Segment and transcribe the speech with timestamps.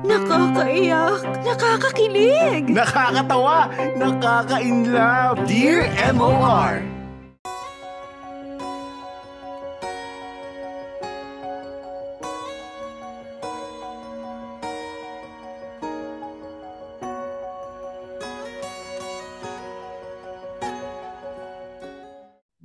[0.00, 2.64] Nakakaiyak, nakakakilig.
[2.72, 3.68] Nakakatawa,
[4.00, 5.44] nakaka-inlove.
[5.44, 6.80] Dear MOR!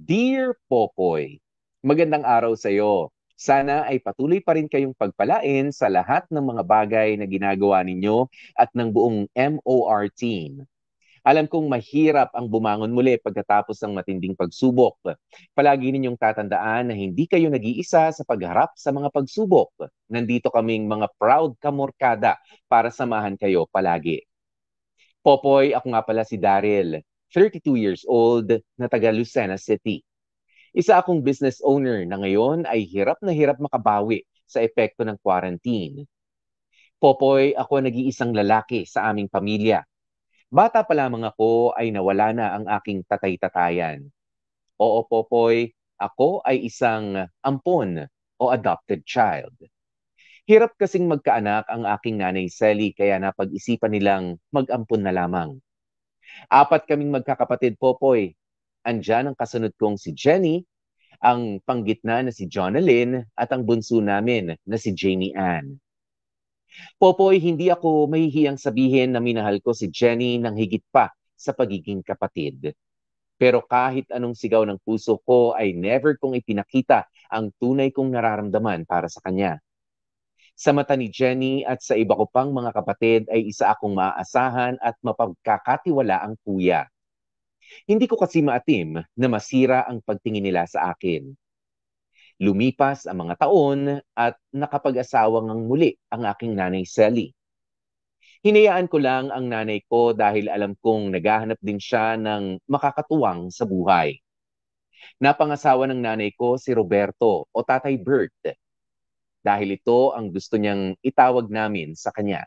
[0.06, 1.42] Dear Popoy,
[1.84, 3.15] magandang araw sa iyo.
[3.36, 8.32] Sana ay patuloy pa rin kayong pagpalain sa lahat ng mga bagay na ginagawa ninyo
[8.56, 10.64] at ng buong MOR team.
[11.26, 15.18] Alam kong mahirap ang bumangon muli pagkatapos ng matinding pagsubok.
[15.58, 19.90] Palagi ninyong tatandaan na hindi kayo nag-iisa sa pagharap sa mga pagsubok.
[20.06, 22.38] Nandito kaming mga proud kamorkada
[22.70, 24.22] para samahan kayo palagi.
[25.26, 27.02] Popoy, ako nga pala si Daryl,
[27.34, 30.06] 32 years old, na taga Lucena City.
[30.76, 36.04] Isa akong business owner na ngayon ay hirap na hirap makabawi sa epekto ng quarantine.
[37.00, 39.88] Popoy, ako nag-iisang lalaki sa aming pamilya.
[40.52, 44.04] Bata pa lamang ako ay nawala na ang aking tatay-tatayan.
[44.76, 48.04] Oo, Popoy, ako ay isang ampon
[48.36, 49.56] o adopted child.
[50.44, 55.56] Hirap kasing magkaanak ang aking nanay Sally kaya napag-isipan nilang mag-ampon na lamang.
[56.52, 58.36] Apat kaming magkakapatid, Popoy.
[58.86, 60.62] Andyan ang kasunod kong si Jenny,
[61.22, 65.80] ang panggitna na si Jonalyn, at ang bunso namin na si Jamie Ann.
[67.00, 72.04] Popoy, hindi ako mahihiyang sabihin na minahal ko si Jenny ng higit pa sa pagiging
[72.04, 72.76] kapatid.
[73.36, 78.88] Pero kahit anong sigaw ng puso ko ay never kong ipinakita ang tunay kong nararamdaman
[78.88, 79.60] para sa kanya.
[80.56, 84.80] Sa mata ni Jenny at sa iba ko pang mga kapatid ay isa akong maaasahan
[84.80, 86.88] at mapagkakatiwala ang kuya.
[87.86, 91.34] Hindi ko kasi maatim na masira ang pagtingin nila sa akin.
[92.42, 97.32] Lumipas ang mga taon at nakapag-asawang ang muli ang aking nanay Sally.
[98.44, 103.66] Hinayaan ko lang ang nanay ko dahil alam kong naghahanap din siya ng makakatuwang sa
[103.66, 104.20] buhay.
[105.18, 108.36] Napangasawa ng nanay ko si Roberto o Tatay Bert
[109.46, 112.44] dahil ito ang gusto niyang itawag namin sa kanya.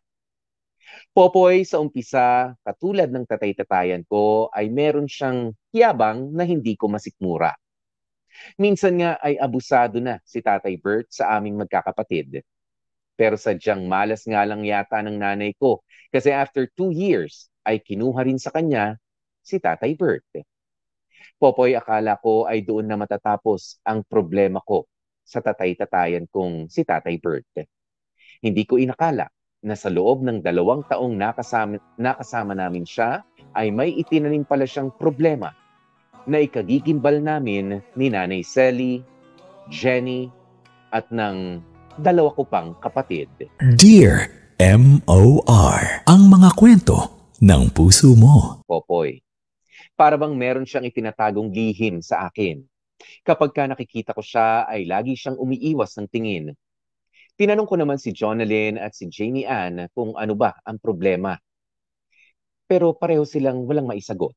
[1.13, 7.53] Popoy, sa umpisa, katulad ng tatay-tatayan ko, ay meron siyang hiyabang na hindi ko masikmura.
[8.55, 12.43] Minsan nga ay abusado na si Tatay Bert sa aming magkakapatid.
[13.19, 15.83] Pero sadyang malas nga lang yata ng nanay ko
[16.15, 18.95] kasi after two years ay kinuha rin sa kanya
[19.43, 20.23] si Tatay Bert.
[21.39, 24.87] Popoy, akala ko ay doon na matatapos ang problema ko
[25.27, 27.47] sa tatay-tatayan kong si Tatay Bert.
[28.39, 29.27] Hindi ko inakala
[29.63, 33.27] na sa loob ng dalawang taong nakasama, nakasama namin siya
[33.57, 35.51] ay may itinanim pala siyang problema
[36.29, 39.03] na ikagigimbal namin ni Nanay Sally,
[39.73, 40.29] Jenny,
[40.95, 41.61] at ng
[41.99, 43.29] dalawa ko pang kapatid.
[43.77, 46.07] Dear M.O.R.
[46.07, 46.97] Ang mga kwento
[47.43, 48.63] ng puso mo.
[48.67, 49.19] Popoy,
[49.99, 52.63] para bang meron siyang itinatagong lihim sa akin
[53.23, 56.55] Kapag ka nakikita ko siya, ay lagi siyang umiiwas ng tingin.
[57.39, 61.39] Tinanong ko naman si Jonalyn at si Jamie Ann kung ano ba ang problema.
[62.67, 64.35] Pero pareho silang walang maisagot.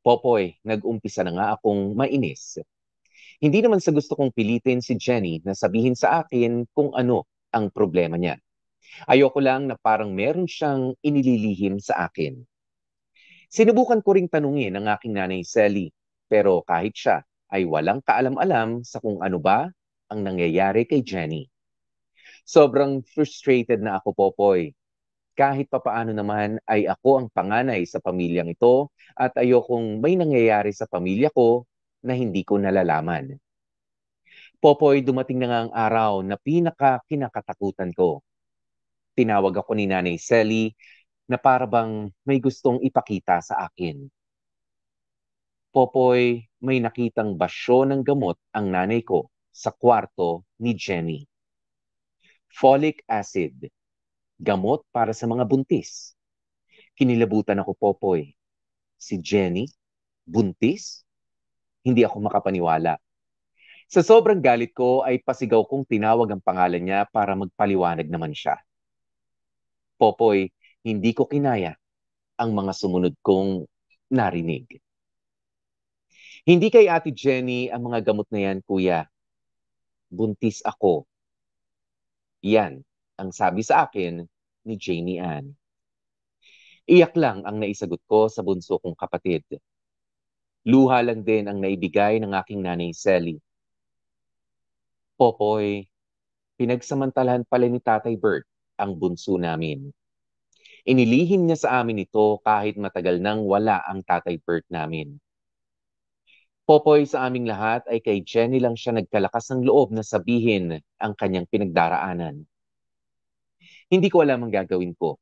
[0.00, 2.56] Popoy, nag-umpisa na nga akong mainis.
[3.44, 7.68] Hindi naman sa gusto kong pilitin si Jenny na sabihin sa akin kung ano ang
[7.68, 8.40] problema niya.
[9.04, 12.40] Ayoko lang na parang meron siyang inililihim sa akin.
[13.52, 15.92] Sinubukan ko ring tanungin ang aking nanay Sally,
[16.24, 17.20] pero kahit siya
[17.52, 19.68] ay walang kaalam-alam sa kung ano ba
[20.08, 21.51] ang nangyayari kay Jenny.
[22.42, 24.74] Sobrang frustrated na ako, Popoy.
[25.32, 30.84] Kahit papaano naman ay ako ang panganay sa pamilyang ito at ayokong may nangyayari sa
[30.84, 31.64] pamilya ko
[32.04, 33.38] na hindi ko nalalaman.
[34.62, 38.22] Popoy, dumating na nga ang araw na pinaka kinakatakutan ko.
[39.16, 40.70] Tinawag ako ni Nanay Sally
[41.26, 44.06] na para bang may gustong ipakita sa akin.
[45.72, 51.31] Popoy, may nakitang basyo ng gamot ang nanay ko sa kwarto ni Jenny.
[52.52, 53.72] Folic acid,
[54.36, 56.12] gamot para sa mga buntis.
[56.92, 58.36] Kinilabutan ako, Popoy.
[59.00, 59.66] Si Jenny,
[60.28, 61.02] buntis?
[61.82, 63.00] Hindi ako makapaniwala.
[63.92, 68.60] Sa sobrang galit ko ay pasigaw kong tinawag ang pangalan niya para magpaliwanag naman siya.
[70.00, 70.48] Popoy,
[70.84, 71.76] hindi ko kinaya
[72.40, 73.68] ang mga sumunod kong
[74.12, 74.80] narinig.
[76.42, 79.06] Hindi kay Ate Jenny ang mga gamot na yan, kuya.
[80.10, 81.06] Buntis ako.
[82.42, 82.82] Yan
[83.18, 84.26] ang sabi sa akin
[84.66, 85.54] ni Jamie Ann.
[86.90, 89.46] Iyak lang ang naisagot ko sa bunso kong kapatid.
[90.66, 93.38] Luha lang din ang naibigay ng aking nanay Sally.
[95.14, 95.86] Popoy,
[96.58, 99.94] pinagsamantalahan pala ni Tatay Bert ang bunso namin.
[100.82, 105.14] Inilihim niya sa amin ito kahit matagal nang wala ang tatay Bert namin.
[106.72, 111.12] Popoy sa aming lahat ay kay Jenny lang siya nagkalakas ng loob na sabihin ang
[111.12, 112.48] kanyang pinagdaraanan.
[113.92, 115.20] Hindi ko alam ang gagawin ko.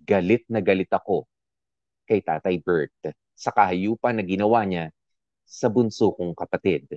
[0.00, 1.28] Galit na galit ako
[2.08, 2.96] kay Tatay Bert
[3.36, 4.88] sa kahayupan na ginawa niya
[5.44, 6.88] sa bunso kong kapatid.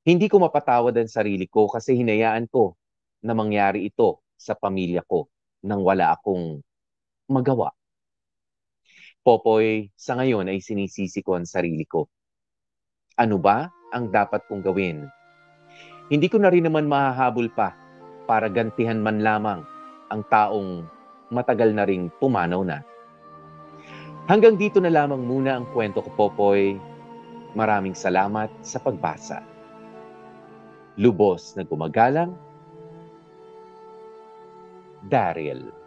[0.00, 2.80] Hindi ko mapatawad ang sarili ko kasi hinayaan ko
[3.20, 5.28] na mangyari ito sa pamilya ko
[5.68, 6.64] nang wala akong
[7.28, 7.76] magawa.
[9.20, 12.08] Popoy, sa ngayon ay sinisisi ko ang sarili ko.
[13.20, 15.04] Ano ba ang dapat kong gawin?
[16.08, 17.76] Hindi ko na rin naman mahahabol pa
[18.24, 19.60] para gantihan man lamang
[20.08, 20.88] ang taong
[21.28, 22.80] matagal na ring pumanaw na.
[24.28, 26.78] Hanggang dito na lamang muna ang kwento ko, Popoy.
[27.52, 29.44] Maraming salamat sa pagbasa.
[30.96, 32.32] Lubos na gumagalang,
[35.04, 35.81] Daryl.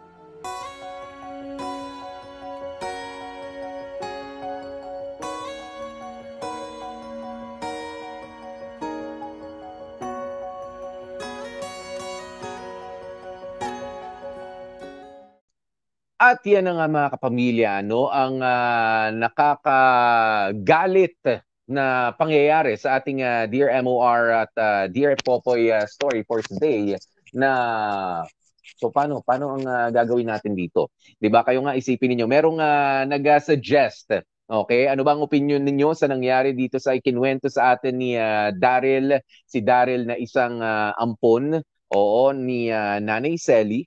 [16.26, 21.22] At yan na nga mga kapamilya, no, ang uh, nakakagalit
[21.70, 26.98] na pangyayari sa ating uh, Dear MOR at uh, Dear Popoy uh, story for today
[27.30, 28.26] na
[28.74, 30.90] so paano paano ang uh, gagawin natin dito?
[31.14, 31.46] 'Di ba?
[31.46, 36.82] Kayo nga isipin niyo, merong uh, nag-suggest Okay, ano bang opinion ninyo sa nangyari dito
[36.82, 41.62] sa ikinwento sa atin ni uh, Daryl, si Daryl na isang uh, ampon,
[41.94, 43.86] oo, ni uh, Nanay Selly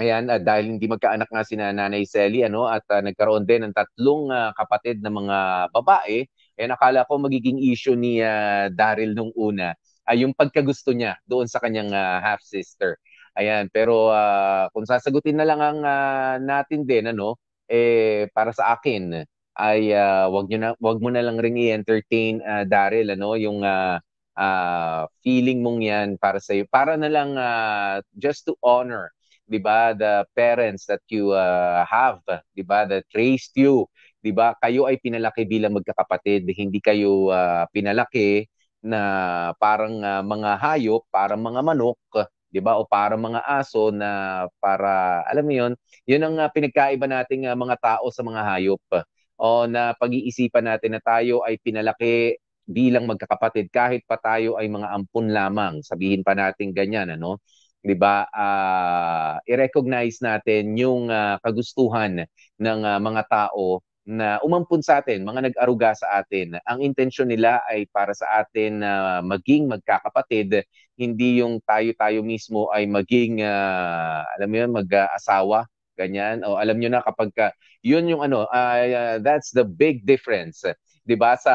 [0.00, 3.76] Ayan, uh, dahil hindi magkaanak nga si Nanay Selly ano at uh, nagkaroon din ng
[3.76, 5.36] tatlong uh, kapatid na mga
[5.68, 6.24] babae,
[6.56, 9.76] eh nakala ko magiging issue ni uh, Daryl nung una
[10.08, 12.98] ay uh, yung pagkagusto niya doon sa kanyang uh, half sister.
[13.36, 17.36] Ayan, pero uh, kung sasagutin na lang ang uh, natin din ano,
[17.68, 19.24] eh para sa akin
[19.56, 23.60] ay uh, wag niyo na wag mo na lang ring i-entertain uh, Daryl ano yung
[23.64, 24.00] uh,
[24.36, 26.64] uh, feeling mong 'yan para sa iyo.
[26.68, 29.12] Para na lang uh, just to honor
[29.48, 32.20] 'di ba, the parents that you uh, have,
[32.54, 33.86] 'di ba, that raised you,
[34.22, 34.54] 'di ba?
[34.58, 38.46] Kayo ay pinalaki bilang magkakapatid, hindi kayo uh, pinalaki
[38.82, 39.00] na
[39.58, 41.98] parang uh, mga hayop, parang mga manok,
[42.50, 42.76] 'di ba?
[42.80, 45.72] O parang mga aso na para alam mo 'yon,
[46.06, 48.82] 'yun ang uh, pinagkaiba nating uh, mga tao sa mga hayop.
[49.42, 54.86] O na pag-iisipan natin na tayo ay pinalaki bilang magkakapatid kahit pa tayo ay mga
[54.94, 55.82] ampun lamang.
[55.82, 57.42] Sabihin pa natin ganyan, ano?
[57.82, 58.26] 'Di ba?
[58.30, 62.22] Uh, i-recognize natin yung uh, kagustuhan
[62.58, 66.58] ng uh, mga tao na umampun sa atin, mga nag-aruga sa atin.
[66.66, 70.66] Ang intensyon nila ay para sa atin na uh, maging magkakapatid,
[70.98, 75.66] hindi yung tayo-tayo mismo ay maging uh, alam mo 'yun, mag-asawa,
[75.98, 76.42] ganyan.
[76.46, 77.46] O alam niyo na kapag ka,
[77.82, 80.62] 'yun yung ano, uh, that's the big difference.
[81.02, 81.54] 'di ba sa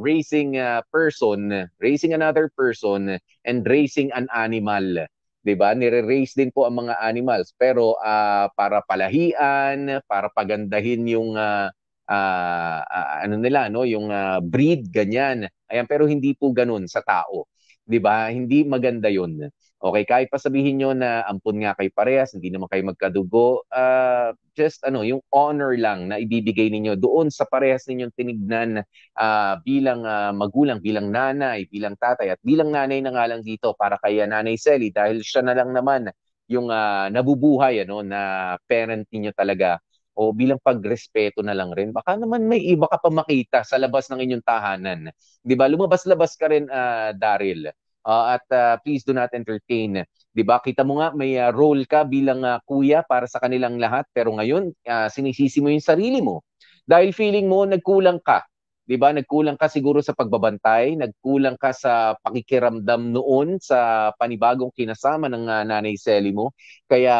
[0.00, 5.08] raising a person, raising another person and raising an animal
[5.42, 5.74] 'di ba?
[5.74, 11.68] Nire-raise din po ang mga animals pero uh, para palahian, para pagandahin yung uh,
[12.08, 12.78] uh,
[13.22, 15.46] ano nila no, yung uh, breed ganyan.
[15.70, 17.46] Ayan, pero hindi po ganoon sa tao.
[17.86, 18.30] 'Di ba?
[18.30, 19.50] Hindi maganda 'yon.
[19.82, 24.30] Okay, kahit pa sabihin nyo na ampun nga kay parehas, hindi naman kayo magkadugo, uh,
[24.54, 28.86] just ano, yung honor lang na ibibigay ninyo doon sa parehas ninyong tinignan
[29.18, 33.74] uh, bilang uh, magulang, bilang nanay, bilang tatay, at bilang nanay na nga lang dito
[33.74, 36.14] para kay Nanay Selly dahil siya na lang naman
[36.46, 39.82] yung uh, nabubuhay ano, na parent niyo talaga
[40.14, 41.90] o bilang pagrespeto na lang rin.
[41.90, 45.10] Baka naman may iba ka pa makita sa labas ng inyong tahanan.
[45.42, 45.66] 'Di ba?
[45.66, 47.72] Lumabas-labas ka rin uh, Daryl
[48.06, 50.02] uh, at uh, please do not entertain.
[50.32, 50.58] 'Di ba?
[50.62, 54.32] Kita mo nga may uh, role ka bilang uh, kuya para sa kanilang lahat pero
[54.34, 56.42] ngayon uh, sinisisi mo 'yung sarili mo.
[56.82, 58.42] Dahil feeling mo nagkulang ka.
[58.86, 59.14] 'Di ba?
[59.14, 65.62] Nagkulang ka siguro sa pagbabantay, nagkulang ka sa pakikiramdam noon sa panibagong kinasama ng uh,
[65.68, 66.56] nanay Selly mo.
[66.90, 67.14] Kaya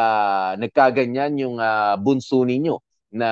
[0.59, 2.81] nagkaganyan 'yung uh, bunso ninyo
[3.13, 3.31] na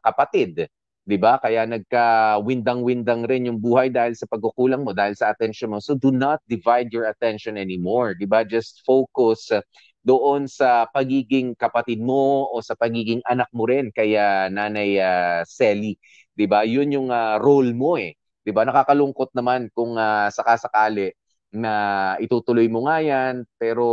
[0.00, 0.70] kapatid.
[1.06, 1.38] 'Di ba?
[1.38, 5.78] Kaya nagka-windang-windang rin yung buhay dahil sa pagkukulang mo, dahil sa attention mo.
[5.78, 8.42] So do not divide your attention anymore, 'di ba?
[8.42, 9.54] Just focus
[10.02, 15.94] doon sa pagiging kapatid mo o sa pagiging anak mo rin kaya Nanay uh, Selly,
[16.34, 16.66] 'di ba?
[16.66, 18.18] 'Yun yung uh, role mo eh.
[18.42, 18.66] 'Di ba?
[18.66, 21.14] Nakakalungkot naman kung uh, sakasakali
[21.54, 21.72] na
[22.20, 23.86] itutuloy mo nga yan, pero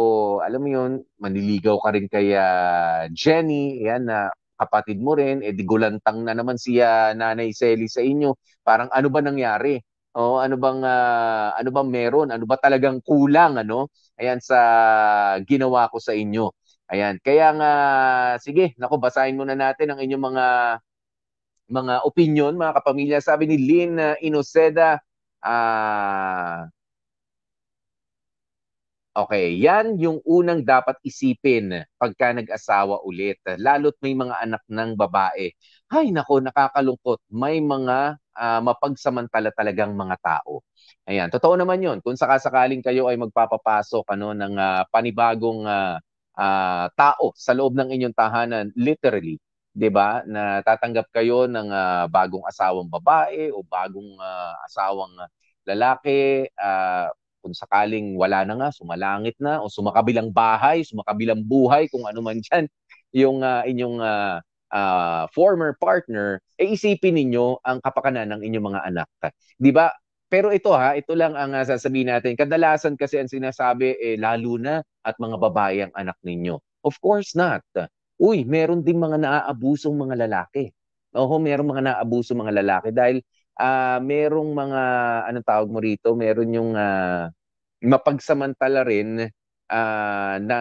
[0.43, 0.91] alam mo yun,
[1.21, 6.33] maniligaw ka rin kay uh, Jenny, yan na kapatid mo rin, eh di gulantang na
[6.37, 8.35] naman si uh, Nanay Selly sa inyo.
[8.63, 9.79] Parang ano ba nangyari?
[10.13, 12.29] O ano bang uh, ano bang meron?
[12.29, 13.89] Ano ba talagang kulang ano?
[14.19, 14.59] Ayan sa
[15.45, 16.53] ginawa ko sa inyo.
[16.93, 17.17] Ayan.
[17.23, 17.71] Kaya nga
[18.39, 20.45] sige, nako basahin muna natin ang inyong mga
[21.73, 23.19] mga opinion mga kapamilya.
[23.23, 25.01] Sabi ni Lynn uh, Inoseda,
[25.43, 26.82] ah uh,
[29.13, 33.37] Okay, yan yung unang dapat isipin pagka nag-asawa ulit.
[33.61, 35.53] Lalo't may mga anak ng babae.
[35.93, 37.21] Ay nako, nakakalungkot.
[37.29, 40.65] May mga uh, mapagsamantala talagang mga tao.
[41.05, 42.01] Ayan, totoo naman yun.
[42.01, 46.01] Kung sakasakaling kayo ay magpapapasok ano, ng uh, panibagong uh,
[46.33, 49.37] uh, tao sa loob ng inyong tahanan, literally,
[49.77, 50.25] 'di ba?
[50.25, 55.13] Na tatanggap kayo ng uh, bagong asawang babae o bagong uh, asawang
[55.69, 62.07] lalaki, uh, kung sakaling wala na nga, sumalangit na, o sumakabilang bahay, sumakabilang buhay, kung
[62.07, 62.71] ano man dyan,
[63.21, 64.39] yung uh, inyong uh,
[64.71, 69.07] uh, former partner, eh isipin ninyo ang kapakanan ng inyong mga anak.
[69.59, 69.91] Di ba?
[70.31, 72.33] Pero ito ha, ito lang ang uh, sasabihin natin.
[72.33, 76.57] Kadalasan kasi ang sinasabi, eh, lalo na at mga babae ang anak ninyo.
[76.81, 77.61] Of course not.
[78.17, 80.73] Uy, meron din mga naaabusong mga lalaki.
[81.13, 83.21] Oo, meron mga naaabusong mga lalaki dahil
[83.59, 84.81] uh, merong mga
[85.29, 87.29] anong tawag mo rito, meron yung uh,
[87.83, 89.27] mapagsamantala rin
[89.69, 90.59] uh, na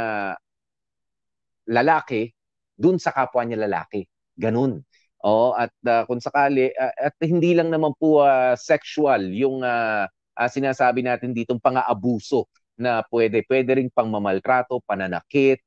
[1.68, 2.32] lalaki
[2.74, 4.04] dun sa kapwa niya lalaki.
[4.34, 4.82] Ganun.
[5.22, 10.02] Oh, at uh, kung sakali uh, at hindi lang naman po uh, sexual yung uh,
[10.34, 12.50] uh, sinasabi natin ditong pang-aabuso
[12.82, 15.62] na pwede pwede ring pangmamaltrato, pananakit,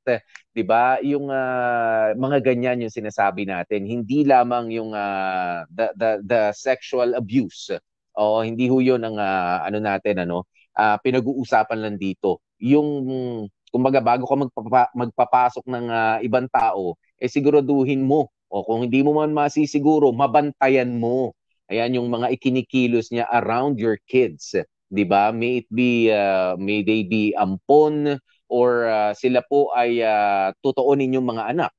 [0.51, 0.99] 'di ba?
[0.99, 7.15] Yung uh, mga ganyan yung sinasabi natin, hindi lamang yung uh, the, the the sexual
[7.15, 7.71] abuse.
[8.15, 10.43] O hindi ho 'yun ang uh, ano natin ano,
[10.75, 12.43] uh, pinag-uusapan lang dito.
[12.59, 12.87] Yung
[13.71, 19.03] kumbaga bago ka magpapa, magpapasok ng uh, ibang tao, eh siguraduhin mo o kung hindi
[19.03, 21.35] mo man masisiguro, mabantayan mo.
[21.67, 24.53] Ayan yung mga ikinikilos niya around your kids.
[24.95, 25.35] 'Di ba?
[25.35, 28.15] May it be uh, may they be ampon
[28.47, 31.73] or uh, sila po ay uh, totoo ninyong mga anak.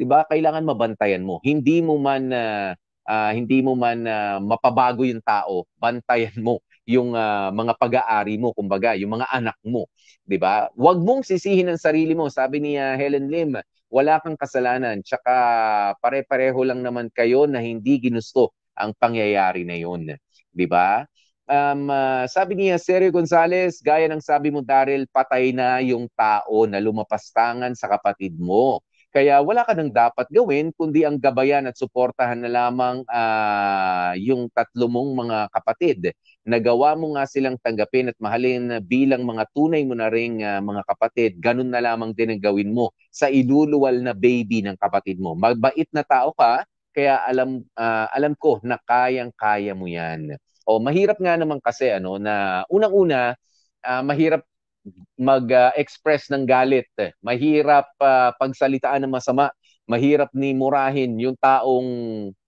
[0.00, 0.24] 'Di ba?
[0.24, 1.36] Kailangan mabantayan mo.
[1.44, 2.72] Hindi mo man uh,
[3.04, 8.50] uh, hindi mo man uh, mapabago yung tao, bantayan mo yung uh, mga pag-aari mo,
[8.50, 9.86] kumbaga, yung mga anak mo,
[10.26, 10.66] 'di ba?
[10.74, 12.26] Huwag mong sisihin ang sarili mo.
[12.26, 13.54] Sabi ni uh, Helen Lim,
[13.86, 14.98] wala kang kasalanan.
[15.04, 15.34] Tsaka
[16.02, 20.16] pare-pareho lang naman kayo na hindi ginusto ang pangyayari na 'yon,
[20.50, 21.06] 'di ba?
[21.52, 26.64] Um, uh, sabi niya, Sergio Gonzales, gaya ng sabi mo, Daryl, patay na yung tao
[26.64, 28.80] na lumapastangan sa kapatid mo.
[29.12, 34.48] Kaya wala ka nang dapat gawin, kundi ang gabayan at suportahan na lamang uh, yung
[34.48, 36.00] tatlo mong mga kapatid.
[36.48, 40.88] Nagawa mo nga silang tanggapin at mahalin bilang mga tunay mo na ring uh, mga
[40.88, 41.36] kapatid.
[41.36, 45.36] Ganun na lamang din ang gawin mo sa iluluwal na baby ng kapatid mo.
[45.36, 46.64] Magbait na tao ka,
[46.96, 50.32] kaya alam uh, alam ko na kayang-kaya mo 'yan.
[50.68, 53.34] O mahirap nga naman kasi ano na unang-una
[53.84, 54.42] uh, mahirap
[55.18, 56.90] mag-express ng galit.
[57.22, 59.50] Mahirap uh, pagsalitaan ng masama.
[59.86, 61.88] Mahirap ni murahin yung taong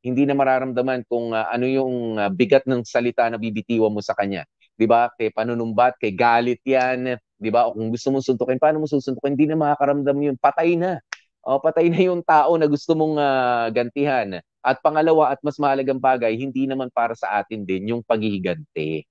[0.02, 4.14] hindi na mararamdaman kung uh, ano yung uh, bigat ng salita na bibitiwan mo sa
[4.14, 4.46] kanya.
[4.74, 5.10] 'Di ba?
[5.14, 7.66] Kay panunumbat, kay galit 'yan, 'di ba?
[7.70, 9.34] O kung gusto mong suntukin, paano mo susuntukin?
[9.38, 10.36] Hindi na makakaramdam 'yun.
[10.38, 10.98] Patay na.
[11.44, 14.40] O patay na yung tao na gusto mong uh, gantihan.
[14.64, 19.04] At pangalawa at mas mahalagang bagay, hindi naman para sa atin din yung paghihiganti.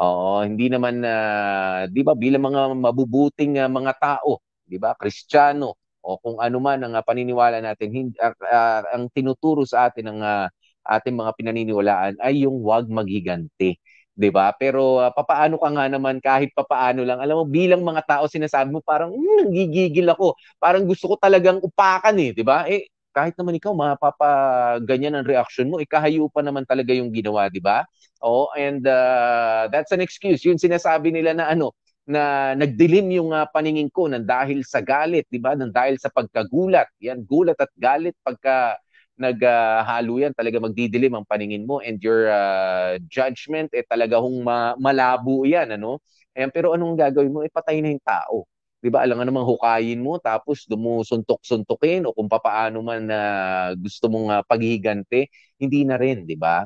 [0.00, 4.94] Oo, hindi naman uh, 'di ba bilang mga mabubuting uh, mga tao, 'di ba?
[4.96, 9.90] Kristiyano o kung ano man ang uh, paniniwala natin, hindi, uh, uh, ang tinuturo sa
[9.90, 10.46] atin ng uh,
[10.88, 13.76] ating mga pinaniniwalaan ay yung wag maghiganti.
[14.16, 14.52] 'Di ba?
[14.58, 17.18] Pero uh, papaano ka nga naman kahit papaano lang.
[17.22, 20.34] Alam mo bilang mga tao sinasabi mo parang mm, gigigil ako.
[20.60, 22.66] Parang gusto ko talagang upakan eh, 'di ba?
[22.70, 27.58] Eh kahit naman ikaw mapapaganyan ang reaction mo, ikahayo pa naman talaga yung ginawa, di
[27.58, 27.82] ba?
[28.22, 30.46] Oh, and uh, that's an excuse.
[30.46, 31.74] Yung sinasabi nila na ano,
[32.06, 35.54] na nagdilim yung uh, paningin ko nang dahil sa galit, di ba?
[35.58, 36.86] Nang dahil sa pagkagulat.
[37.02, 38.78] Yan, gulat at galit pagka
[39.20, 44.74] naghalo yan, talaga magdidilim ang paningin mo and your uh, judgment eh talaga hong ma-
[44.80, 46.00] malabo yan, ano?
[46.32, 47.44] Ayan, pero anong gagawin mo?
[47.44, 48.48] Eh, patay na yung tao.
[48.80, 49.04] 'di ba?
[49.04, 54.28] Alam nga namang hukayin mo tapos dumusuntok-suntukin o kung papaano man na uh, gusto mong
[54.32, 55.28] uh, paghihiganti,
[55.60, 56.64] hindi na rin, 'di ba?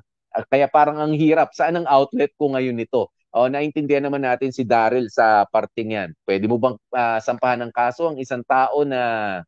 [0.51, 1.55] Kaya parang ang hirap.
[1.55, 3.11] Saan ang outlet ko ngayon nito?
[3.35, 6.11] O, naintindihan naman natin si Daryl sa parting yan.
[6.23, 9.43] Pwede mo bang uh, sampahan ng kaso ang isang tao na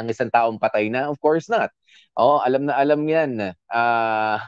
[0.00, 1.12] ang isang taong patay na?
[1.12, 1.70] Of course not.
[2.16, 3.54] O, alam na alam yan.
[3.68, 4.38] Uh,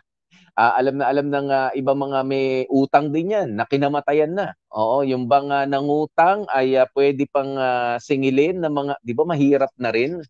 [0.56, 4.56] uh, alam na alam ng uh, ibang mga may utang din yan, na kinamatayan na.
[4.72, 9.24] Oo, yung bang uh, nangutang ay uh, pwede pang uh, singilin ng mga, di ba
[9.28, 10.20] mahirap na rin?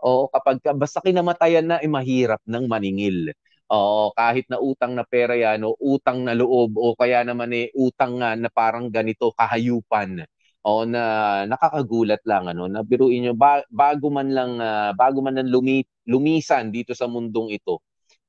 [0.00, 3.32] Oo, kapag basta kinamatayan na, eh, mahirap nang maningil.
[3.70, 7.70] Oo, kahit na utang na pera yan o utang na loob o kaya naman eh
[7.78, 10.26] utang nga na parang ganito kahayupan.
[10.60, 11.02] O na
[11.48, 15.80] nakakagulat lang ano, na biruin nyo ba, bago man lang uh, bago man lang lumi,
[16.04, 17.80] lumisan dito sa mundong ito.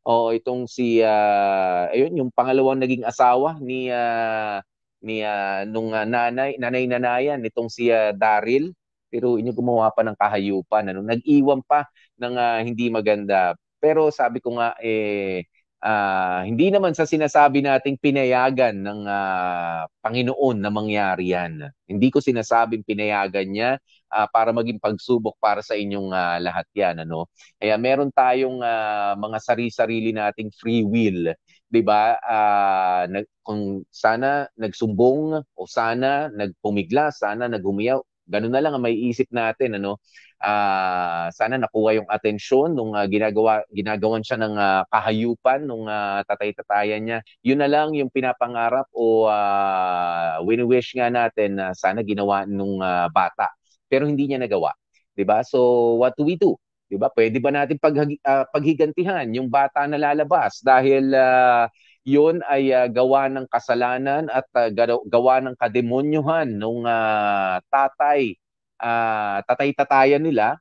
[0.08, 4.64] O itong si uh, ayun yung pangalawang naging asawa ni uh,
[5.04, 8.72] ni uh, nung uh, nanay nanay nanayan nitong si uh, Daryl.
[9.12, 11.04] Pero inyo gumawa pa ng kahayupan ano.
[11.04, 11.84] Nag-iwan pa
[12.16, 13.60] ng uh, hindi maganda.
[13.84, 15.44] Pero sabi ko nga eh
[15.82, 21.68] uh, hindi naman sa sinasabi nating pinayagan ng uh, Panginoon na mangyari yan.
[21.90, 23.72] Hindi ko sinasabing pinayagan niya
[24.14, 27.04] uh, para maging pagsubok para sa inyong uh, lahat yan.
[27.04, 27.28] Ano?
[27.58, 31.34] Kaya meron tayong uh, mga sarili-sarili nating free will.
[31.72, 32.20] 'di ba?
[32.20, 39.28] Uh, kung sana nagsumbong o sana nagpumigla, sana naghumiyaw, ganun na lang ang may isip
[39.36, 40.00] natin ano
[40.42, 46.26] uh, sana nakuha yung atensyon nung uh, ginagawa ginagawan siya ng uh, kahayupan nung uh,
[46.26, 47.20] tatay-tatayan niya.
[47.46, 52.82] Yun na lang yung pinapangarap o uh, wini-wish nga natin na uh, sana ginawa nung
[52.82, 53.54] uh, bata.
[53.88, 54.74] Pero hindi niya nagawa.
[55.14, 55.46] 'Di ba?
[55.46, 56.58] So what do we do?
[56.90, 57.14] 'Di ba?
[57.14, 61.70] Pwede ba natin pag uh, paghigantihan yung bata na lalabas dahil uh,
[62.06, 64.70] yun ay uh, gawa ng kasalanan at uh,
[65.06, 68.34] gawa ng kademonyuhan nung uh, tatay
[68.82, 70.58] uh, tatay-tatayan nila,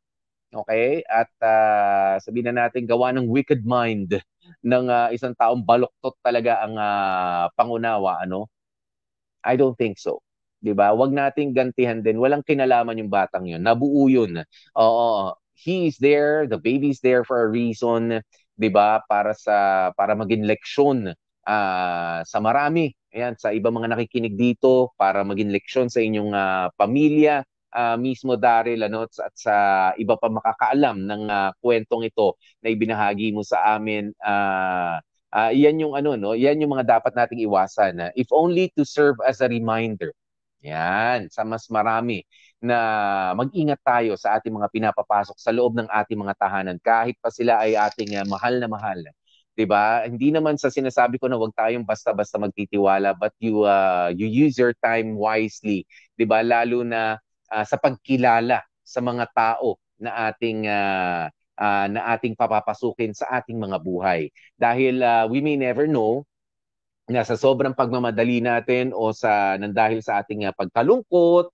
[0.52, 1.00] okay?
[1.08, 4.20] At uh, sabihin na natin gawa ng wicked mind
[4.64, 8.48] ng uh, isang taong baluktot talaga ang uh, pangunawa, ano?
[9.44, 10.20] I don't think so.
[10.60, 10.92] 'Di ba?
[10.92, 12.20] Huwag nating gantihan din.
[12.20, 13.64] Walang kinalaman yung batang 'yon.
[13.64, 14.44] Nabuo 'yun.
[14.76, 18.20] Oo, he is there, the baby is there for a reason,
[18.60, 19.00] 'di ba?
[19.08, 21.16] Para sa para maging leksyon
[21.50, 22.94] uh, sa marami.
[23.10, 27.42] Ayan, sa ibang mga nakikinig dito para maging leksyon sa inyong uh, pamilya,
[27.74, 29.54] uh, mismo Daryl ano at sa
[29.98, 34.14] iba pa makakaalam ng uh, kwentong ito na ibinahagi mo sa amin.
[34.22, 34.98] Uh,
[35.34, 38.82] uh, yan yung ano no yan yung mga dapat nating iwasan uh, if only to
[38.86, 40.14] serve as a reminder.
[40.62, 42.22] Yan sa mas marami
[42.60, 42.76] na
[43.32, 46.76] mag-ingat tayo sa ating mga pinapapasok sa loob ng ating mga tahanan.
[46.84, 49.00] Kahit pa sila ay ating uh, mahal na mahal
[49.56, 50.06] 'di ba?
[50.06, 54.56] Hindi naman sa sinasabi ko na wag tayong basta-basta magtitiwala but you uh, you use
[54.56, 55.86] your time wisely,
[56.16, 56.42] 'di ba?
[56.44, 57.18] Lalo na
[57.50, 61.28] uh, sa pagkilala sa mga tao na ating uh,
[61.60, 64.32] uh, na ating papapasukin sa ating mga buhay.
[64.56, 66.24] Dahil uh, we may never know
[67.10, 71.52] na sa sobrang pagmamadali natin o sa nang dahil sa ating uh, pagkalungkot,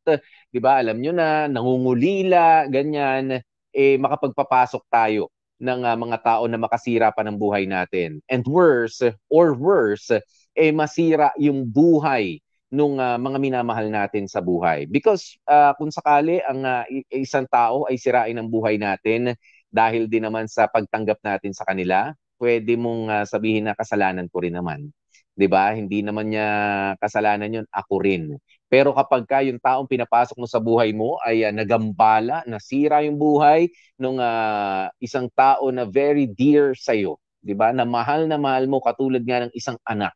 [0.52, 0.78] 'di ba?
[0.80, 3.40] Alam niyo na nangungulila, ganyan,
[3.72, 8.20] eh makapagpapasok tayo ng uh, mga tao na makasira pa ng buhay natin.
[8.28, 9.00] And worse
[9.32, 10.12] or worse,
[10.56, 12.40] eh masira yung buhay
[12.72, 14.90] nung uh, mga minamahal natin sa buhay.
[14.90, 19.32] Because uh, kung sakali ang uh, isang tao ay sirain ang buhay natin
[19.70, 24.42] dahil din naman sa pagtanggap natin sa kanila, pwede mong uh, sabihin na kasalanan ko
[24.44, 24.90] rin naman.
[25.36, 25.76] 'Di ba?
[25.76, 26.48] Hindi naman niya
[26.96, 28.22] kasalanan 'yon, ako rin.
[28.66, 33.14] Pero kapag ka yung taong pinapasok mo sa buhay mo ay uh, nagambala, nasira yung
[33.18, 37.70] buhay ng uh, isang tao na very dear sa iyo, 'di ba?
[37.70, 40.14] Na mahal na mahal mo katulad nga ng isang anak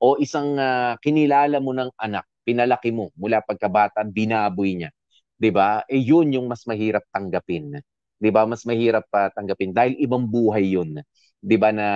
[0.00, 4.90] o isang uh, kinilala mo ng anak, pinalaki mo mula pagkabata, binaboy niya.
[5.36, 5.84] 'Di ba?
[5.88, 7.80] Eh yun yung mas mahirap tanggapin.
[8.20, 8.44] 'Di ba?
[8.48, 11.00] Mas mahirap pa tanggapin dahil ibang buhay yun.
[11.40, 11.88] 'Di ba na,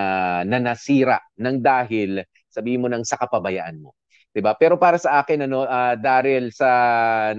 [0.45, 3.93] na nasira ng dahil sabihin mo nang sa kapabayaan mo.
[4.35, 4.51] 'Di ba?
[4.59, 6.67] Pero para sa akin ano, uh, Daryl sa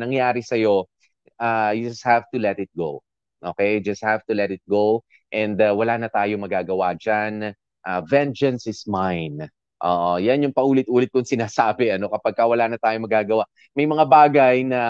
[0.01, 0.89] nangyari sa iyo,
[1.37, 3.05] uh, you just have to let it go.
[3.45, 3.85] Okay?
[3.85, 7.53] Just have to let it go and uh, wala na tayo magagawa diyan.
[7.85, 9.45] Uh, vengeance is mine.
[9.85, 13.45] Oo, uh, yan yung paulit-ulit kong sinasabi ano kapag ka wala na tayong magagawa.
[13.77, 14.81] May mga bagay na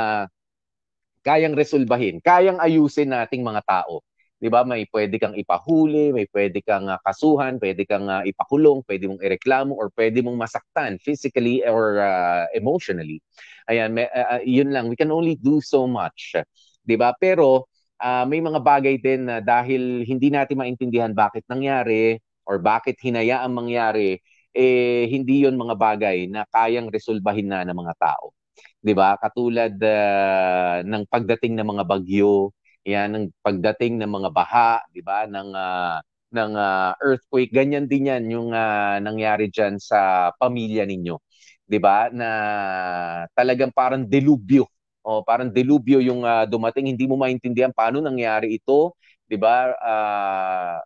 [1.26, 4.06] kayang resolbahin, kayang ayusin nating mga tao.
[4.40, 4.62] 'Di ba?
[4.68, 9.22] May pwede kang ipahuli, may pwede kang uh, kasuhan, pwede kang uh, ipakulong, pwede mong
[9.24, 13.24] ireklamo or pwede mong masaktan physically or uh, emotionally.
[13.68, 14.92] Ayan, may, uh, yun lang.
[14.92, 16.36] We can only do so much.
[16.84, 17.16] 'Di ba?
[17.16, 17.68] Pero
[18.00, 23.52] uh, may mga bagay din na dahil hindi natin maintindihan bakit nangyari or bakit hinayaang
[23.52, 24.20] mangyari,
[24.56, 28.32] eh hindi yon mga bagay na kayang resolbahin na ng mga tao.
[28.80, 29.16] 'Di ba?
[29.20, 32.52] Katulad uh, ng pagdating ng mga bagyo,
[32.86, 35.26] yan ng pagdating ng mga baha, 'di ba?
[35.26, 35.98] ng uh,
[36.34, 41.18] ng uh, earthquake, ganyan din 'yan yung uh, nangyari diyan sa pamilya ninyo.
[41.66, 42.08] 'Di ba?
[42.14, 42.28] Na
[43.34, 44.66] talagang parang delubyo
[45.06, 48.98] oh, parang delubyo yung uh, dumating, hindi mo maintindihan paano nangyari ito,
[49.30, 49.70] 'di ba?
[49.78, 50.76] Uh,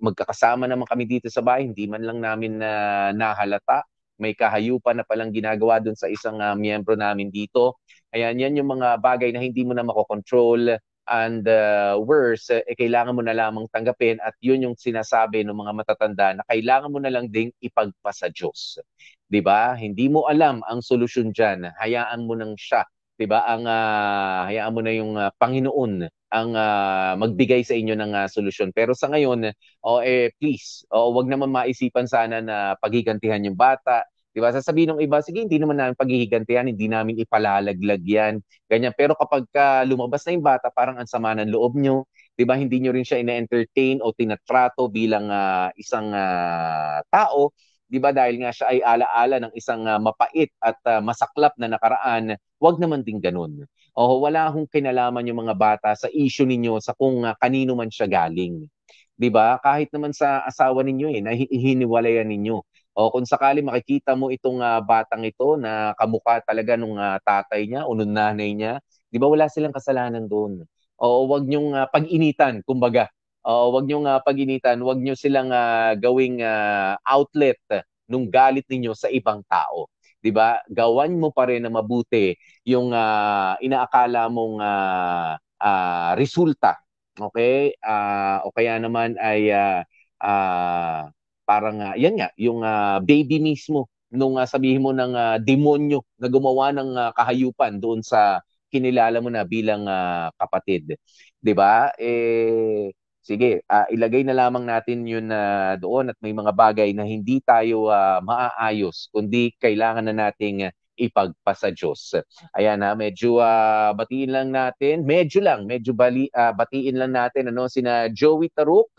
[0.00, 3.84] magkakasama naman kami dito sa bahay, hindi man lang namin na uh, nahalata.
[4.16, 7.76] May kahayupan na palang ginagawa doon sa isang uh, miyembro namin dito.
[8.12, 10.80] Ayan, yan yung mga bagay na hindi mo na makokontrol.
[11.06, 15.72] And uh, worse, eh, kailangan mo na lamang tanggapin at yun yung sinasabi ng mga
[15.72, 18.82] matatanda na kailangan mo na lang ding ipagpasa Diyos.
[19.30, 19.74] 'Di ba?
[19.74, 21.74] Hindi mo alam ang solusyon diyan.
[21.78, 22.86] Hayaan mo nang siya,
[23.18, 23.46] 'di ba?
[23.46, 28.26] Ang uh, hayaan mo na yung uh, Panginoon ang uh, magbigay sa inyo ng uh,
[28.26, 28.74] solusyon.
[28.74, 29.46] Pero sa ngayon,
[29.86, 34.02] oh eh please, oh wag naman maisipan sana na paghigantihan yung bata,
[34.36, 34.52] 'Di ba?
[34.52, 38.44] Sasabihin ng iba, sige, hindi naman namin paghihigantihan, hindi namin ipalalaglag yan.
[38.68, 38.92] Ganyan.
[38.92, 42.04] Pero kapag ka lumabas na yung bata, parang ang sama ng loob nyo.
[42.36, 42.60] 'Di ba?
[42.60, 47.56] Hindi nyo rin siya ina-entertain o tinatrato bilang uh, isang uh, tao.
[47.88, 48.12] 'Di ba?
[48.12, 52.76] Dahil nga siya ay alaala ng isang uh, mapait at uh, masaklap na nakaraan, wag
[52.76, 53.64] naman din ganun.
[53.96, 57.88] O wala hong kinalaman yung mga bata sa issue ninyo sa kung uh, kanino man
[57.88, 58.68] siya galing.
[59.16, 59.56] 'Di ba?
[59.64, 62.60] Kahit naman sa asawa ninyo eh, nahihiniwalayan ninyo.
[62.96, 67.68] O kung sakali makikita mo itong uh, batang ito na kamukha talaga nung uh, tatay
[67.68, 68.80] niya o nung nanay niya,
[69.12, 70.64] 'di ba wala silang kasalanan doon.
[70.96, 73.12] O wag niyong uh, pag-initan, kumbaga.
[73.44, 77.60] O wag niyong uh, pag-initan, wag niyo silang uh, gawing uh, outlet
[78.08, 79.92] nung galit ninyo sa ibang tao.
[80.24, 80.64] 'Di ba?
[80.72, 82.32] Gawan mo pa rin na mabuti
[82.64, 86.80] yung uh, inaakala mong uh, uh, resulta.
[87.16, 87.76] Okay?
[87.84, 89.80] Uh, o kaya naman ay uh,
[90.20, 91.12] uh,
[91.46, 96.02] parang uh, yan nga, yung uh, baby mismo nung uh, sabihin mo ng uh, demonyo
[96.18, 100.98] na gumawa ng uh, kahayupan doon sa kinilala mo na bilang uh, kapatid.
[101.42, 101.90] 'Di ba?
[101.98, 102.90] Eh
[103.22, 107.42] sige, uh, ilagay na lamang natin 'yun uh, doon at may mga bagay na hindi
[107.42, 112.16] tayo uh, maaayos kundi kailangan na nating ipagpasa Diyos.
[112.56, 117.52] Ayan ha, medyo uh, batiin lang natin, medyo lang, medyo bali, uh, batiin lang natin
[117.52, 118.90] ano sina Joey Taruk.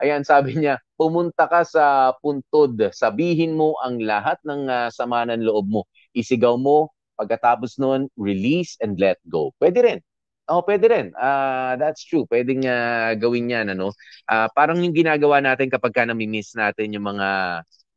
[0.00, 5.42] Ayan, sabi niya, pumunta ka sa puntod, sabihin mo ang lahat ng uh, sama ng
[5.42, 5.82] loob mo.
[6.12, 9.50] Isigaw mo, pagkatapos noon, release and let go.
[9.56, 9.98] Pwede rin.
[10.46, 11.10] Oh, pwede rin.
[11.18, 12.22] Uh, that's true.
[12.30, 13.90] Pwedeng uh, gawin 'yan ano.
[14.30, 17.28] Uh, parang yung ginagawa natin kapag ka nami-miss natin yung mga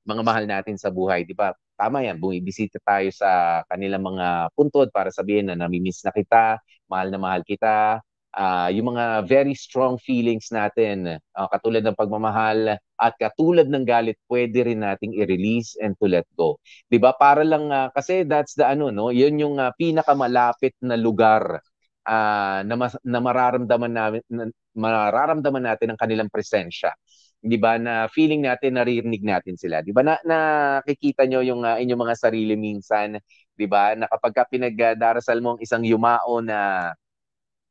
[0.02, 1.54] mga mahal natin sa buhay, 'di ba?
[1.80, 6.60] Tama yan, bumibisita tayo sa kanilang mga puntod para sabihin na namimiss na kita,
[6.92, 8.04] mahal na mahal kita,
[8.36, 14.20] uh, yung mga very strong feelings natin, uh, katulad ng pagmamahal at katulad ng galit,
[14.28, 16.60] pwede rin nating i-release and to let go.
[16.92, 17.16] 'Di ba?
[17.16, 21.64] Para lang uh, kasi that's the ano no, 'yun yung uh, pinakamalapit na lugar
[22.06, 24.44] uh, na, mas, na mararamdaman namin na,
[24.78, 26.94] mararamdaman natin ang kanilang presensya.
[27.40, 29.80] 'Di ba na feeling natin naririnig natin sila.
[29.84, 33.16] 'di ba na nakikita nyo yung uh, inyong mga sarili minsan.
[33.56, 36.92] 'di ba na kapag ka pinagdarasal mo ang isang yumao na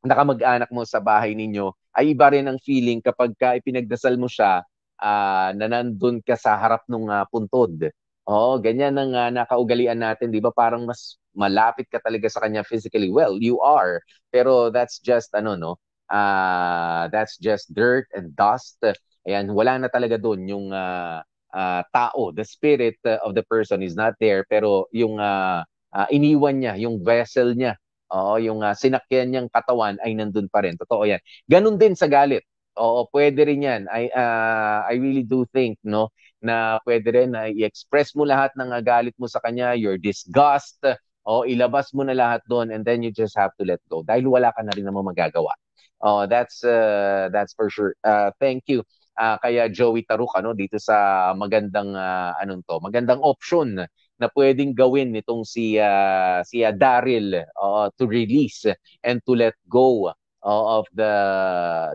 [0.05, 4.63] nakamag-anak mo sa bahay ninyo ay iba rin ang feeling kapag ka ipinagdasal mo siya
[5.03, 7.91] uh, na nandun ka sa harap ng uh, puntod.
[8.29, 10.31] Oh ganyan ang uh, nakaugalian natin.
[10.31, 13.11] 'di ba parang mas malapit ka talaga sa kanya physically.
[13.11, 13.99] Well you are.
[14.31, 15.71] Pero that's just ano no
[16.09, 18.79] uh, that's just dirt and dust
[19.27, 21.19] Ayan, wala na talaga doon yung uh,
[21.53, 25.61] uh, tao, the spirit uh, of the person is not there pero yung uh,
[25.93, 27.75] uh, iniwan niya, yung vessel niya,
[28.13, 30.75] oo, yung uh, sinakyan niyang katawan ay nandun pa rin.
[30.79, 31.19] Totoo 'yan.
[31.49, 32.45] Ganun din sa galit.
[32.79, 33.81] Oo, pwede rin 'yan.
[33.91, 38.71] I uh, I really do think no na pwede rin na i-express mo lahat ng
[38.87, 40.79] galit mo sa kanya, your disgust,
[41.27, 44.31] o ilabas mo na lahat doon and then you just have to let go dahil
[44.31, 45.51] wala ka na rin naman magagawa.
[45.99, 47.91] Oh, that's uh, that's for sure.
[48.07, 48.87] Uh, thank you
[49.19, 53.75] uh, kaya Joey Taruk ano dito sa magandang uh, anong to, magandang option
[54.19, 58.63] na pwedeng gawin nitong si uh, si uh, Daryl uh, to release
[59.03, 61.13] and to let go uh, of the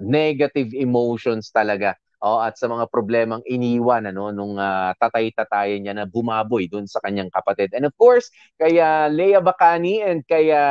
[0.04, 6.08] negative emotions talaga oh, at sa mga problemang iniwan ano nung uh, tatay-tatayan niya na
[6.08, 7.76] bumaboy doon sa kanyang kapatid.
[7.76, 10.64] And of course, kaya Leia Bacani and kaya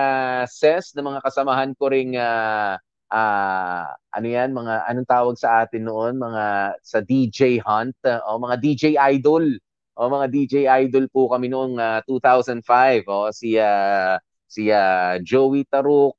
[0.49, 2.81] Ses na mga kasamahan ko ring uh,
[3.13, 8.55] uh, ano yan, mga anong tawag sa atin noon, mga sa DJ Hunt, o mga
[8.57, 9.61] DJ Idol.
[9.93, 13.05] O mga DJ Idol po kami noong uh, 2005.
[13.05, 14.17] O si uh,
[14.49, 16.17] si uh, Joey Taruk,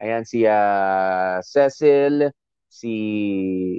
[0.00, 2.28] ayan si uh, Cecil,
[2.68, 2.94] si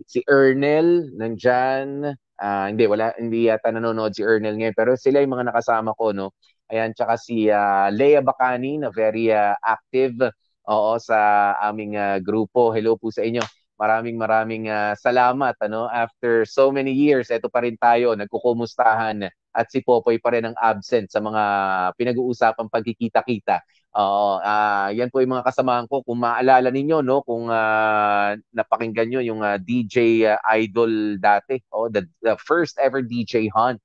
[0.09, 2.17] si Ernel nandiyan.
[2.37, 6.13] Uh, hindi wala hindi yata nanonood si Ernel ngayon pero sila yung mga nakasama ko
[6.13, 6.33] no.
[6.69, 10.17] Ayan tsaka si uh, Leia Bacani na very uh, active
[10.67, 11.17] Oo, sa
[11.63, 12.75] aming uh, grupo.
[12.75, 13.39] Hello po sa inyo.
[13.79, 15.87] Maraming maraming uh, salamat ano.
[15.87, 20.57] After so many years, ito pa rin tayo nagkukumustahan at si Popoy pa rin ang
[20.59, 21.43] absent sa mga
[21.95, 23.63] pinag-uusapang pagkikita-kita.
[23.95, 26.03] Oo, uh, yan po yung mga kasamahan ko.
[26.03, 31.87] Kung maalala ninyo, no, kung uh, napakinggan nyo yung uh, DJ uh, Idol dati, oh,
[31.87, 33.81] the, the first ever DJ hunt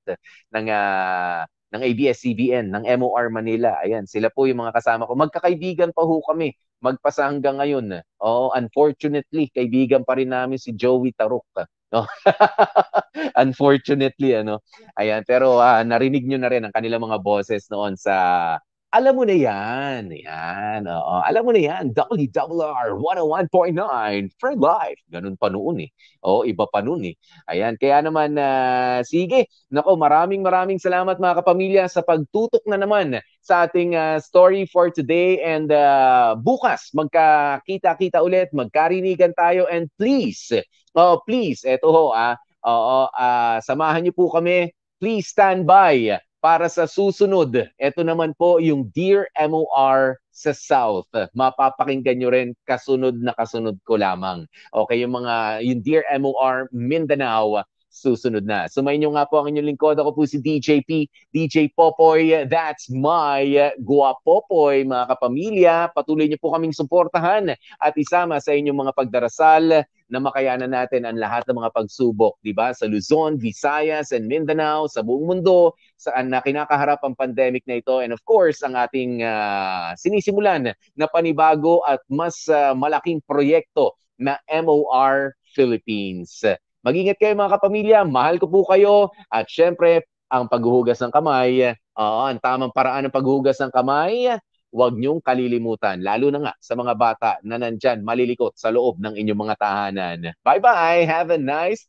[0.51, 3.81] ng uh, ng ABS-CBN, ng MOR Manila.
[3.81, 5.17] Ayan, sila po yung mga kasama ko.
[5.17, 6.53] Magkakaibigan pa ho kami.
[6.85, 8.05] Magpasa hanggang ngayon.
[8.21, 11.49] Oh, unfortunately, kaibigan pa rin namin si Joey Taruk.
[11.93, 12.05] No?
[13.43, 14.61] unfortunately, ano.
[15.01, 18.57] Ayan, pero uh, narinig nyo na rin ang kanilang mga boses noon sa
[18.93, 20.13] alam mo na yan.
[20.13, 20.85] Yan.
[20.85, 21.25] Oo.
[21.25, 21.97] Alam mo na yan.
[21.97, 25.01] WRR 101.9 for life.
[25.09, 25.91] Ganun pa noon eh.
[26.21, 27.17] Oo, iba pa noon eh.
[27.49, 27.81] Ayan.
[27.81, 29.49] Kaya naman, uh, sige.
[29.73, 34.93] Nako, maraming maraming salamat mga kapamilya sa pagtutok na naman sa ating uh, story for
[34.93, 35.41] today.
[35.41, 38.53] And uh, bukas, magkakita-kita ulit.
[38.53, 39.65] Magkarinigan tayo.
[39.73, 40.53] And please,
[40.93, 44.69] oh, please, eto ho, ah, oo, uh, samahan niyo po kami.
[45.01, 47.71] Please stand by para sa susunod.
[47.79, 51.07] Ito naman po yung Dear MOR sa South.
[51.39, 54.43] Mapapakinggan nyo rin kasunod na kasunod ko lamang.
[54.75, 58.73] Okay, yung mga, yung Dear MOR Mindanao, susunod na.
[58.73, 60.01] Sumayin nyo nga po ang inyong lingkod.
[60.01, 62.49] Ako po si DJP, DJ Popoy.
[62.49, 65.75] That's my Guapopoy, mga kapamilya.
[65.93, 71.17] Patuloy nyo po kaming suportahan at isama sa inyong mga pagdarasal na makayanan natin ang
[71.17, 72.77] lahat ng mga pagsubok, di ba?
[72.77, 78.01] Sa Luzon, Visayas, and Mindanao, sa buong mundo, saan na kinakaharap ang pandemic na ito.
[78.01, 84.37] And of course, ang ating uh, sinisimulan na panibago at mas uh, malaking proyekto na
[84.53, 86.45] MOR Philippines.
[86.83, 92.27] Mag-ingat kayo mga kapamilya, mahal ko po kayo at syempre ang paghuhugas ng kamay, uh,
[92.27, 94.35] ang tamang paraan ng paghuhugas ng kamay,
[94.73, 99.15] huwag niyong kalilimutan, lalo na nga sa mga bata na nandyan malilikot sa loob ng
[99.15, 100.19] inyong mga tahanan.
[100.41, 101.05] Bye-bye!
[101.05, 101.85] Have a nice